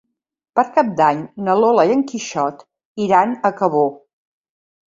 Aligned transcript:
Per 0.59 0.63
Cap 0.77 0.87
d'Any 1.01 1.21
na 1.49 1.55
Lola 1.59 1.85
i 1.91 1.93
en 1.97 2.01
Quixot 2.13 2.65
iran 3.07 3.39
a 3.51 3.55
Cabó. 3.63 3.87